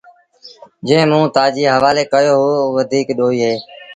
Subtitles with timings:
[0.87, 3.55] جنٚهنٚ موٚنٚ کي تآجي هوآلي ڪيو اهي اوٚ وڌيٚڪ ڏوهيٚ اهي۔